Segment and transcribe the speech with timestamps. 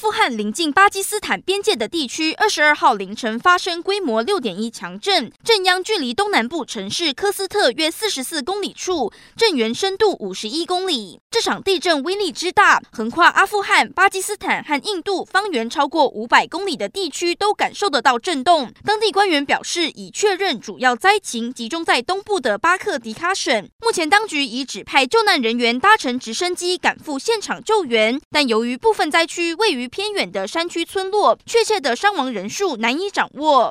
[0.00, 11.20] 阿富汗临近巴基斯坦边界的地区，二十二号凌晨发生规模六点一强震，震央距离东南部城市科斯特约四十四公里处，震源深度五十一公里。
[11.30, 18.72] 这场地震威力之大，横跨阿富汗、巴基斯坦和印度，方圆超过五百公里的地区都感受得到震动。
[18.86, 23.68] 当地官员表示，已确认主要灾情集中在东部的巴克迪卡省。
[23.82, 33.68] 目前当局已指派救难人员搭乘直升机赶赴现场救援，但由于部分灾区位于偏远的山区村落，确切的伤亡人数难以掌握。